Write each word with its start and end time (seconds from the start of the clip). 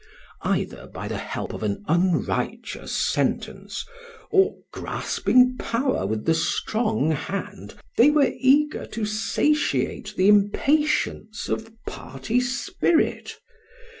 Either 0.41 0.87
by 0.87 1.07
the 1.07 1.19
help 1.19 1.53
of 1.53 1.61
an 1.61 1.85
unrighteous 1.87 2.91
sentence, 2.91 3.85
or 4.31 4.55
grasping 4.73 5.55
power 5.59 6.07
with 6.07 6.25
the 6.25 6.33
strong 6.33 7.11
hand, 7.11 7.75
they 7.97 8.09
were 8.09 8.33
eager 8.39 8.87
to 8.87 9.05
satiate 9.05 10.15
the 10.17 10.27
impatience 10.27 11.47
of 11.47 11.71
party 11.85 12.39
spirit. 12.39 13.35